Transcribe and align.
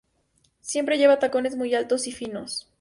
Siempre 0.61 0.97
lleva 0.97 1.19
tacones 1.19 1.55
muy 1.55 1.75
altos 1.75 2.07
y 2.07 2.11
finos. 2.11 2.67